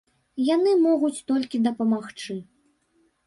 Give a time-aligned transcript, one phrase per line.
[0.55, 2.39] Яны могуць толькі дапамагчы.